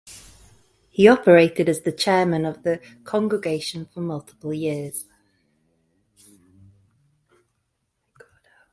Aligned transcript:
He 0.89 1.07
operated 1.07 1.69
as 1.69 1.81
the 1.81 1.91
chairman 1.91 2.43
of 2.43 2.63
the 2.63 2.81
congregation 3.03 3.85
for 3.85 3.99
multiple 4.01 4.51
years. 4.51 5.05